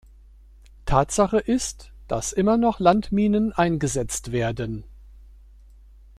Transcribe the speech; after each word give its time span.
Tatsache 0.87 1.37
ist, 1.37 1.91
dass 2.07 2.33
immer 2.33 2.57
noch 2.57 2.79
Landminen 2.79 3.53
eingesetzt 3.53 4.31
werden. 4.31 4.83